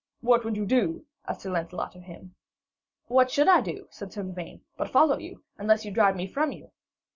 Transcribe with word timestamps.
'What 0.21 0.43
would 0.43 0.55
you 0.57 0.65
do?' 0.65 1.05
asked 1.27 1.41
Sir 1.41 1.51
Lancelot 1.51 1.93
of 1.95 2.01
him. 2.01 2.33
'What 3.05 3.29
should 3.29 3.47
I 3.47 3.61
do,' 3.61 3.87
said 3.91 4.11
Sir 4.11 4.23
Lavaine, 4.23 4.61
'but 4.75 4.89
follow 4.89 5.19
you, 5.19 5.43
unless 5.59 5.85
you 5.85 5.91
drive 5.91 6.15
me 6.15 6.25
from 6.25 6.51
you?' 6.51 6.71